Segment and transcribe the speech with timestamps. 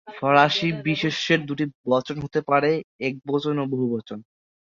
[0.17, 2.71] ফরাসি বিশেষ্যের দুইটি বচন হতে পারে:
[3.01, 4.19] একবচন ও বহুবচন।